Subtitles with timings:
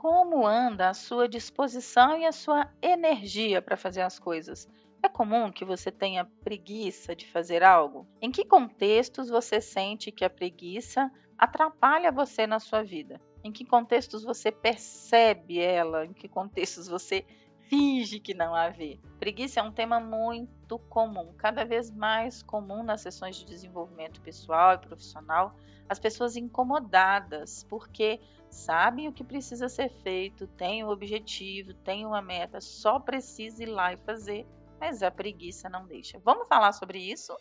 [0.00, 4.66] Como anda a sua disposição e a sua energia para fazer as coisas?
[5.02, 8.08] É comum que você tenha preguiça de fazer algo?
[8.18, 13.20] Em que contextos você sente que a preguiça atrapalha você na sua vida?
[13.44, 16.06] Em que contextos você percebe ela?
[16.06, 17.26] Em que contextos você
[17.68, 18.98] finge que não a vê.
[19.18, 24.74] Preguiça é um tema muito comum, cada vez mais comum nas sessões de desenvolvimento pessoal
[24.74, 25.54] e profissional.
[25.88, 32.06] As pessoas incomodadas porque sabem o que precisa ser feito, têm o um objetivo, têm
[32.06, 34.46] uma meta, só precisa ir lá e fazer,
[34.78, 36.18] mas a preguiça não deixa.
[36.24, 37.36] Vamos falar sobre isso?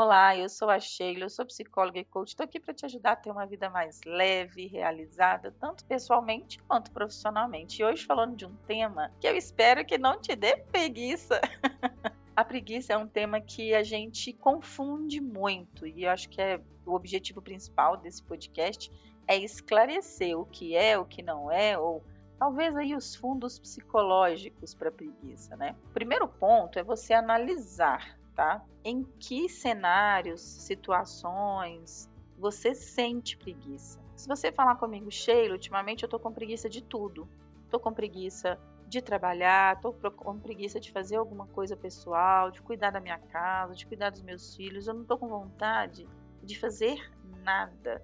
[0.00, 2.28] Olá, eu sou a Sheila, eu sou psicóloga e coach.
[2.28, 6.92] Estou aqui para te ajudar a ter uma vida mais leve, realizada, tanto pessoalmente quanto
[6.92, 7.82] profissionalmente.
[7.82, 11.40] E hoje falando de um tema que eu espero que não te dê preguiça.
[12.36, 16.60] a preguiça é um tema que a gente confunde muito e eu acho que é
[16.86, 18.92] o objetivo principal desse podcast
[19.26, 22.04] é esclarecer o que é, o que não é, ou
[22.38, 25.74] talvez aí os fundos psicológicos para preguiça, né?
[25.90, 28.64] O primeiro ponto é você analisar tá?
[28.84, 32.08] Em que cenários, situações
[32.38, 34.00] você sente preguiça?
[34.14, 37.28] Se você falar comigo, Sheila, ultimamente eu tô com preguiça de tudo.
[37.68, 42.92] Tô com preguiça de trabalhar, tô com preguiça de fazer alguma coisa pessoal, de cuidar
[42.92, 44.86] da minha casa, de cuidar dos meus filhos.
[44.86, 46.08] Eu não tô com vontade
[46.40, 47.10] de fazer
[47.42, 48.00] nada.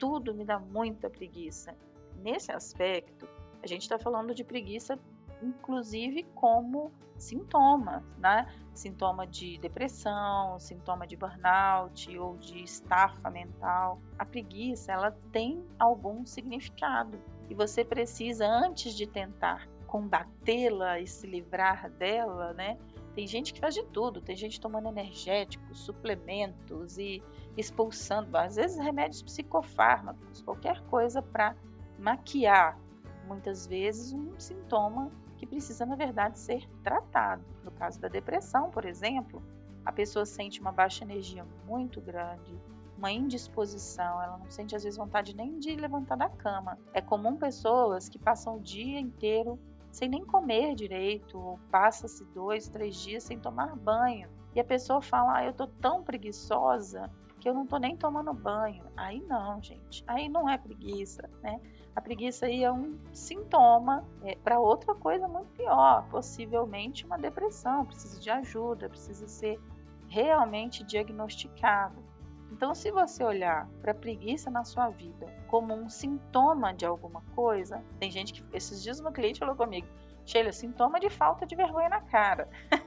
[0.00, 1.76] Tudo me dá muita preguiça.
[2.24, 3.28] Nesse aspecto,
[3.62, 4.98] a gente está falando de preguiça
[5.42, 8.46] inclusive como sintoma, né?
[8.74, 14.00] Sintoma de depressão, sintoma de burnout ou de estafa mental.
[14.18, 21.26] A preguiça, ela tem algum significado e você precisa antes de tentar combatê-la e se
[21.26, 22.76] livrar dela, né?
[23.14, 27.22] Tem gente que faz de tudo, tem gente tomando energéticos, suplementos e
[27.56, 31.56] expulsando, às vezes remédios psicofármacos, qualquer coisa para
[31.98, 32.78] maquiar
[33.26, 37.44] muitas vezes um sintoma que precisa, na verdade, ser tratado.
[37.62, 39.42] No caso da depressão, por exemplo,
[39.84, 42.58] a pessoa sente uma baixa energia muito grande,
[42.96, 46.78] uma indisposição, ela não sente às vezes vontade nem de levantar da cama.
[46.92, 49.58] É comum pessoas que passam o dia inteiro
[49.92, 54.28] sem nem comer direito, ou passa-se dois, três dias sem tomar banho.
[54.54, 57.10] E a pessoa fala: ah, eu tô tão preguiçosa
[57.46, 58.82] que eu não tô nem tomando banho.
[58.96, 60.02] Aí não, gente.
[60.08, 61.60] Aí não é preguiça, né?
[61.94, 67.86] A preguiça aí é um sintoma é, para outra coisa muito pior, possivelmente uma depressão,
[67.86, 69.60] precisa de ajuda, precisa ser
[70.08, 72.02] realmente diagnosticado.
[72.50, 77.22] Então, se você olhar para a preguiça na sua vida como um sintoma de alguma
[77.36, 79.86] coisa, tem gente que esses dias uma cliente falou comigo,
[80.24, 82.48] Sheila, sintoma de falta de vergonha na cara.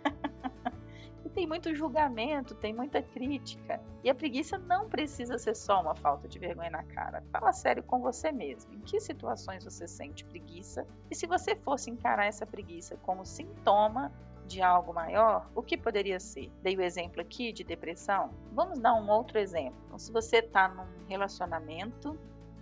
[1.29, 3.81] tem muito julgamento, tem muita crítica.
[4.03, 7.23] E a preguiça não precisa ser só uma falta de vergonha na cara.
[7.31, 8.73] Fala sério com você mesmo.
[8.73, 10.85] Em que situações você sente preguiça?
[11.09, 14.11] E se você fosse encarar essa preguiça como sintoma
[14.47, 16.51] de algo maior, o que poderia ser?
[16.63, 18.31] Dei o exemplo aqui de depressão.
[18.51, 19.79] Vamos dar um outro exemplo.
[19.85, 22.17] Então, se você está num relacionamento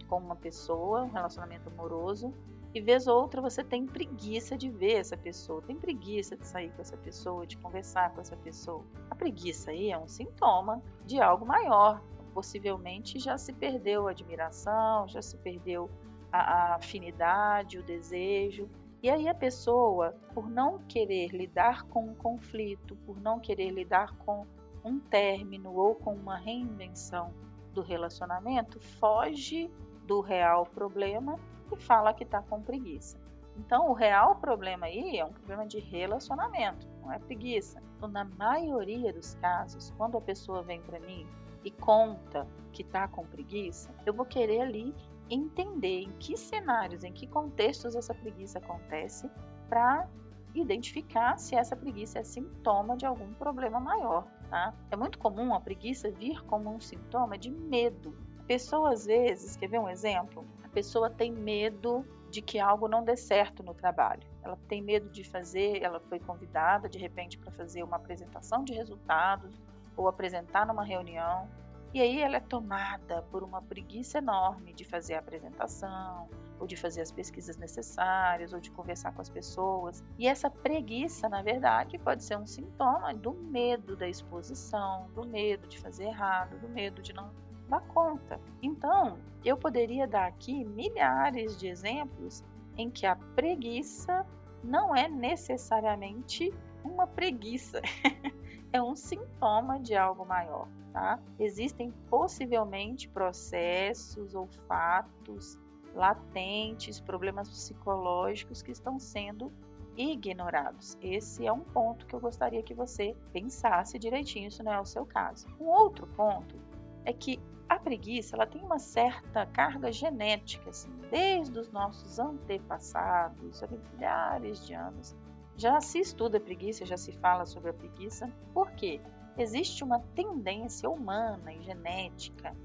[0.08, 2.34] com uma pessoa, um relacionamento amoroso,
[2.74, 6.72] e vez ou outra você tem preguiça de ver essa pessoa, tem preguiça de sair
[6.72, 8.84] com essa pessoa, de conversar com essa pessoa.
[9.10, 12.02] A preguiça aí é um sintoma de algo maior.
[12.34, 15.90] Possivelmente já se perdeu a admiração, já se perdeu
[16.32, 18.70] a, a afinidade, o desejo.
[19.02, 24.16] E aí a pessoa, por não querer lidar com um conflito, por não querer lidar
[24.18, 24.46] com
[24.84, 27.34] um término ou com uma reinvenção
[27.74, 29.72] do relacionamento, foge
[30.06, 31.40] do real problema
[31.76, 33.18] e fala que está com preguiça.
[33.58, 37.82] Então, o real problema aí é um problema de relacionamento, não é preguiça.
[37.98, 41.26] Então, na maioria dos casos, quando a pessoa vem para mim
[41.64, 44.94] e conta que está com preguiça, eu vou querer ali
[45.30, 49.30] entender em que cenários, em que contextos essa preguiça acontece,
[49.68, 50.08] para
[50.54, 54.26] identificar se essa preguiça é sintoma de algum problema maior.
[54.50, 54.74] Tá?
[54.90, 58.16] É muito comum a preguiça vir como um sintoma de medo.
[58.40, 60.46] A pessoa, às vezes, quer ver um exemplo?
[60.78, 64.22] Pessoa tem medo de que algo não dê certo no trabalho.
[64.44, 68.74] Ela tem medo de fazer, ela foi convidada de repente para fazer uma apresentação de
[68.74, 69.60] resultados
[69.96, 71.50] ou apresentar numa reunião,
[71.96, 76.30] e aí ela é tomada por uma preguiça enorme de fazer a apresentação,
[76.60, 80.04] ou de fazer as pesquisas necessárias, ou de conversar com as pessoas.
[80.16, 85.68] E essa preguiça, na verdade, pode ser um sintoma do medo da exposição, do medo
[85.68, 87.32] de fazer errado, do medo de não
[87.68, 88.40] dá conta.
[88.62, 92.44] Então, eu poderia dar aqui milhares de exemplos
[92.78, 94.26] em que a preguiça
[94.64, 96.54] não é necessariamente
[96.84, 97.82] uma preguiça.
[98.72, 101.20] é um sintoma de algo maior, tá?
[101.40, 105.58] Existem possivelmente processos ou fatos
[105.94, 109.52] latentes, problemas psicológicos que estão sendo
[109.96, 110.96] ignorados.
[111.02, 114.86] Esse é um ponto que eu gostaria que você pensasse direitinho, isso não é o
[114.86, 115.48] seu caso.
[115.60, 116.56] Um outro ponto
[117.04, 123.62] é que a preguiça ela tem uma certa carga genética, assim, desde os nossos antepassados,
[123.64, 125.16] há milhares de anos.
[125.56, 128.32] Já se estuda a preguiça, já se fala sobre a preguiça.
[128.54, 129.02] Por quê?
[129.38, 132.56] Existe uma tendência humana e genética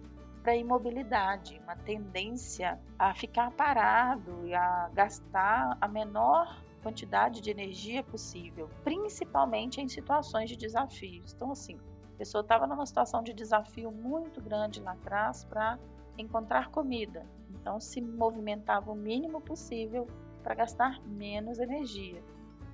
[0.42, 8.02] para imobilidade, uma tendência a ficar parado e a gastar a menor quantidade de energia
[8.02, 11.32] possível, principalmente em situações de desafios.
[11.32, 11.78] Então, assim,
[12.14, 15.78] a pessoa estava numa situação de desafio muito grande lá atrás para
[16.18, 20.06] encontrar comida, então se movimentava o mínimo possível
[20.42, 22.22] para gastar menos energia.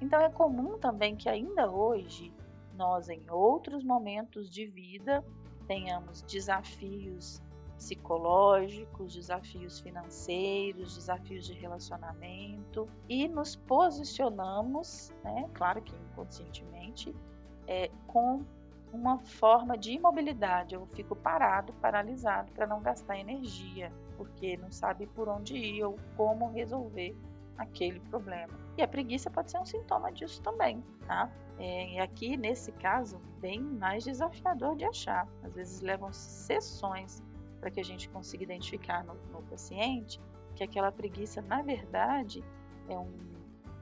[0.00, 2.32] Então é comum também que ainda hoje
[2.76, 5.25] nós, em outros momentos de vida,
[5.67, 7.43] tenhamos desafios
[7.76, 17.14] psicológicos, desafios financeiros, desafios de relacionamento e nos posicionamos, né, claro que inconscientemente,
[17.67, 18.44] é, com
[18.93, 20.75] uma forma de imobilidade.
[20.75, 25.96] Eu fico parado, paralisado para não gastar energia, porque não sabe por onde ir ou
[26.17, 27.17] como resolver
[27.56, 28.52] aquele problema.
[28.76, 31.31] E a preguiça pode ser um sintoma disso também, tá?
[31.58, 35.26] É, e aqui, nesse caso, bem mais desafiador de achar.
[35.43, 37.23] Às vezes levam sessões
[37.61, 40.20] para que a gente consiga identificar no, no paciente
[40.55, 42.43] que aquela preguiça, na verdade,
[42.88, 43.12] é um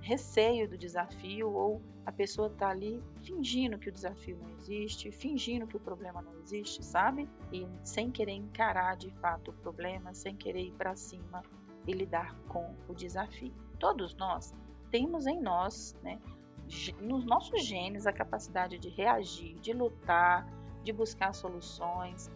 [0.00, 5.66] receio do desafio ou a pessoa está ali fingindo que o desafio não existe, fingindo
[5.66, 7.28] que o problema não existe, sabe?
[7.52, 11.42] E sem querer encarar de fato o problema, sem querer ir para cima
[11.84, 13.52] e lidar com o desafio.
[13.80, 14.54] Todos nós
[14.92, 16.20] temos em nós, né,
[17.00, 20.46] nos nossos genes, a capacidade de reagir, de lutar,
[20.84, 22.30] de buscar soluções,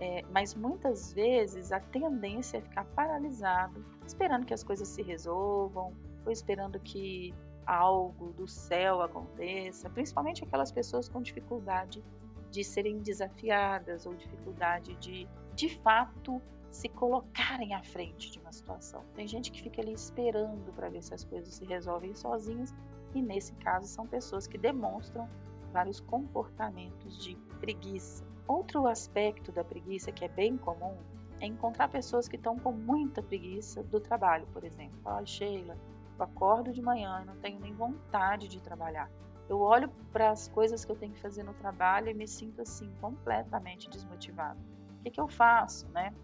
[0.00, 5.94] é, mas muitas vezes a tendência é ficar paralisado, esperando que as coisas se resolvam,
[6.26, 7.34] ou esperando que
[7.66, 12.02] algo do céu aconteça, principalmente aquelas pessoas com dificuldade
[12.50, 16.40] de serem desafiadas ou dificuldade de, de fato,
[16.70, 19.04] se colocarem à frente de uma situação.
[19.14, 22.74] Tem gente que fica ali esperando para ver se as coisas se resolvem sozinhas,
[23.14, 25.28] e nesse caso são pessoas que demonstram
[25.72, 28.24] vários comportamentos de preguiça.
[28.46, 30.96] Outro aspecto da preguiça que é bem comum
[31.40, 34.98] é encontrar pessoas que estão com muita preguiça do trabalho, por exemplo.
[35.04, 35.76] Ah, Sheila,
[36.18, 39.10] eu acordo de manhã e não tenho nem vontade de trabalhar.
[39.48, 42.62] Eu olho para as coisas que eu tenho que fazer no trabalho e me sinto
[42.62, 44.58] assim completamente desmotivado.
[45.00, 46.14] O que, que eu faço, né?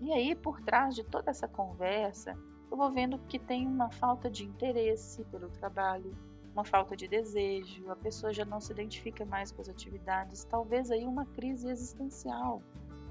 [0.00, 2.38] E aí, por trás de toda essa conversa,
[2.70, 6.16] eu vou vendo que tem uma falta de interesse pelo trabalho,
[6.52, 10.90] uma falta de desejo, a pessoa já não se identifica mais com as atividades, talvez
[10.90, 12.62] aí uma crise existencial,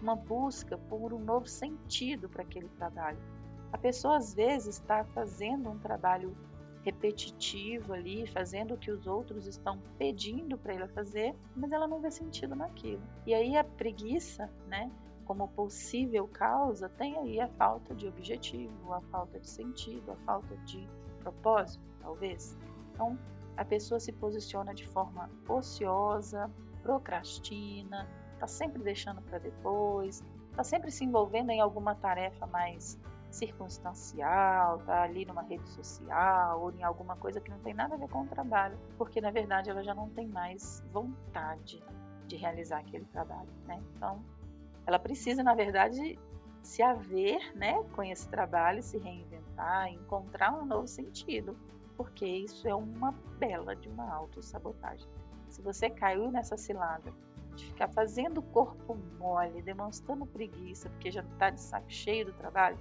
[0.01, 3.19] uma busca por um novo sentido para aquele trabalho.
[3.77, 6.35] A pessoa às vezes está fazendo um trabalho
[6.83, 12.01] repetitivo ali, fazendo o que os outros estão pedindo para ela fazer, mas ela não
[12.01, 13.03] vê sentido naquilo.
[13.24, 14.89] E aí a preguiça, né,
[15.25, 20.57] como possível causa, tem aí a falta de objetivo, a falta de sentido, a falta
[20.65, 20.89] de
[21.19, 22.57] propósito, talvez.
[22.94, 23.15] Então,
[23.56, 26.50] a pessoa se posiciona de forma ociosa,
[26.81, 32.99] procrastina, está sempre deixando para depois, está sempre se envolvendo em alguma tarefa mais
[33.37, 37.97] circunstancial, tá ali numa rede social ou em alguma coisa que não tem nada a
[37.97, 41.83] ver com o trabalho, porque na verdade ela já não tem mais vontade
[42.27, 43.81] de realizar aquele trabalho, né?
[43.95, 44.23] Então,
[44.85, 46.19] ela precisa, na verdade,
[46.61, 51.57] se haver, né, com esse trabalho, se reinventar, encontrar um novo sentido,
[51.95, 55.07] porque isso é uma bela de uma autossabotagem.
[55.49, 57.13] Se você caiu nessa cilada
[57.56, 62.33] de ficar fazendo o corpo mole, demonstrando preguiça, porque já está de saco cheio do
[62.33, 62.77] trabalho,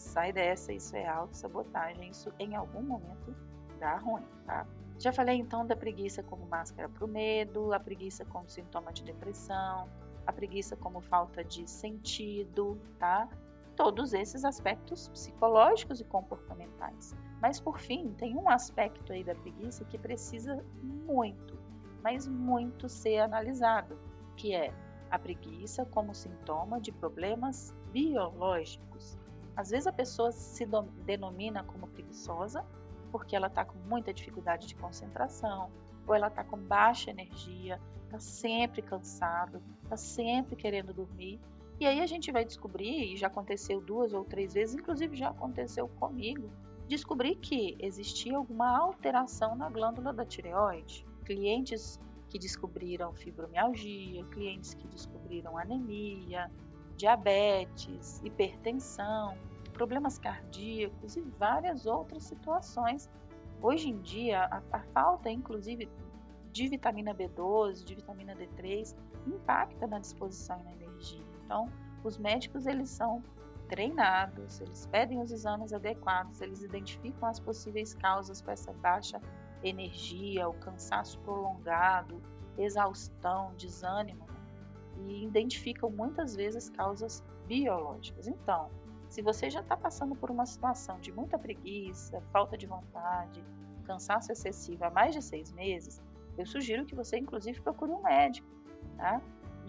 [0.00, 3.34] sai dessa, isso é autossabotagem, isso em algum momento
[3.78, 4.66] dá ruim, tá?
[4.98, 9.04] Já falei então da preguiça como máscara para o medo, a preguiça como sintoma de
[9.04, 9.88] depressão,
[10.26, 13.28] a preguiça como falta de sentido, tá?
[13.76, 17.14] Todos esses aspectos psicológicos e comportamentais.
[17.42, 21.58] Mas por fim, tem um aspecto aí da preguiça que precisa muito,
[22.02, 23.98] mas muito ser analisado,
[24.34, 24.72] que é
[25.10, 29.18] a preguiça como sintoma de problemas biológicos.
[29.56, 30.66] Às vezes a pessoa se
[31.04, 32.64] denomina como preguiçosa
[33.10, 35.70] porque ela está com muita dificuldade de concentração,
[36.06, 41.40] ou ela está com baixa energia, está sempre cansado, está sempre querendo dormir.
[41.80, 45.30] E aí a gente vai descobrir, e já aconteceu duas ou três vezes, inclusive já
[45.30, 46.50] aconteceu comigo,
[46.86, 51.06] descobrir que existia alguma alteração na glândula da tireoide.
[51.24, 56.50] Clientes que descobriram fibromialgia, clientes que descobriram anemia,
[56.96, 59.36] diabetes, hipertensão,
[59.72, 63.10] problemas cardíacos e várias outras situações.
[63.60, 65.88] Hoje em dia, a, a falta, inclusive,
[66.50, 71.24] de vitamina B12, de vitamina D3, impacta na disposição e na energia.
[71.44, 71.70] Então,
[72.02, 73.22] os médicos eles são
[73.68, 79.20] treinados, eles pedem os exames adequados, eles identificam as possíveis causas para essa baixa
[79.62, 82.22] energia, o cansaço prolongado,
[82.56, 84.26] exaustão, desânimo,
[85.06, 88.26] e identificam muitas vezes causas biológicas.
[88.26, 88.70] Então,
[89.08, 93.42] se você já está passando por uma situação de muita preguiça, falta de vontade,
[93.84, 96.02] cansaço excessivo há mais de seis meses,
[96.36, 98.48] eu sugiro que você, inclusive, procure um médico,
[98.96, 99.20] tá?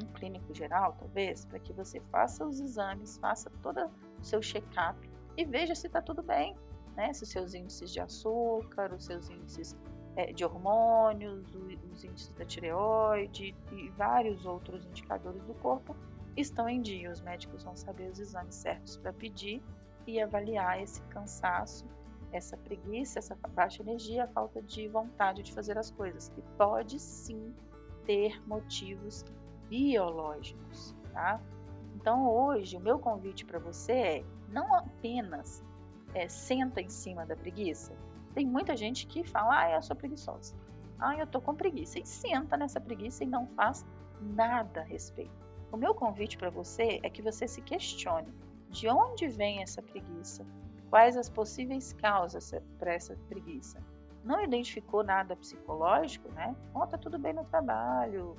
[0.03, 4.97] um clínico geral, talvez, para que você faça os exames, faça todo o seu check-up
[5.35, 6.55] e veja se está tudo bem,
[6.95, 7.13] né?
[7.13, 9.75] Se os seus índices de açúcar, os seus índices
[10.17, 11.53] é, de hormônios,
[11.93, 15.95] os índices da tireoide e vários outros indicadores do corpo
[16.35, 17.11] estão em dia.
[17.11, 19.61] Os médicos vão saber os exames certos para pedir
[20.07, 21.85] e avaliar esse cansaço,
[22.31, 26.99] essa preguiça, essa baixa energia, a falta de vontade de fazer as coisas, que pode
[26.99, 27.53] sim
[28.03, 29.23] ter motivos
[29.69, 31.39] biológicos, tá?
[31.95, 35.63] Então hoje o meu convite para você é não apenas
[36.15, 37.93] é, senta em cima da preguiça.
[38.37, 40.53] Tem muita gente que fala, ah, eu sou preguiçosa.
[40.99, 41.97] Ah, eu tô com preguiça.
[41.97, 43.83] E senta nessa preguiça e não faz
[44.21, 45.31] nada a respeito.
[45.71, 48.31] O meu convite para você é que você se questione
[48.69, 50.45] de onde vem essa preguiça,
[50.91, 53.83] quais as possíveis causas para essa preguiça.
[54.23, 56.55] Não identificou nada psicológico, né?
[56.75, 58.37] Oh, tá tudo bem no trabalho,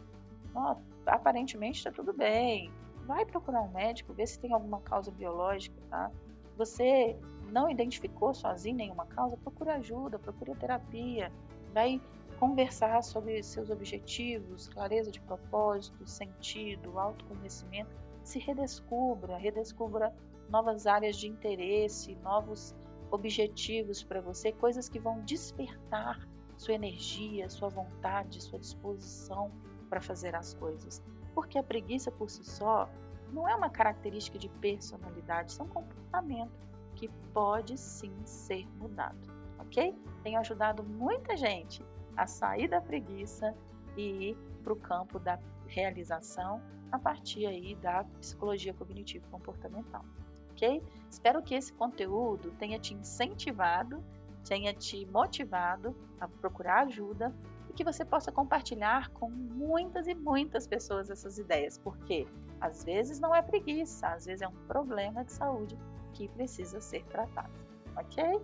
[0.54, 0.76] oh,
[1.06, 2.72] aparentemente está tudo bem.
[3.04, 6.08] Vai procurar um médico, ver se tem alguma causa biológica, tá?
[6.56, 7.18] Você
[7.50, 11.32] não identificou sozinho nenhuma causa, procure ajuda, procure terapia,
[11.72, 12.00] vai
[12.38, 17.90] conversar sobre seus objetivos, clareza de propósito, sentido, autoconhecimento,
[18.22, 20.14] se redescubra, redescubra
[20.48, 22.74] novas áreas de interesse, novos
[23.10, 29.50] objetivos para você, coisas que vão despertar sua energia, sua vontade, sua disposição
[29.88, 31.02] para fazer as coisas.
[31.34, 32.88] Porque a preguiça por si só
[33.32, 36.67] não é uma característica de personalidade, são comportamento
[36.98, 39.16] que pode sim ser mudado,
[39.58, 39.94] ok?
[40.24, 41.84] Tenho ajudado muita gente
[42.16, 43.54] a sair da preguiça
[43.96, 45.38] e ir para o campo da
[45.68, 50.04] realização a partir aí da psicologia cognitivo comportamental,
[50.50, 50.82] ok?
[51.08, 54.02] Espero que esse conteúdo tenha te incentivado,
[54.44, 57.32] tenha te motivado a procurar ajuda
[57.78, 62.26] que você possa compartilhar com muitas e muitas pessoas essas ideias, porque
[62.60, 65.78] às vezes não é preguiça, às vezes é um problema de saúde
[66.18, 67.52] que precisa ser tratado.
[67.96, 68.40] Ok?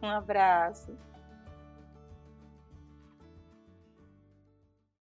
[0.00, 0.96] Um abraço!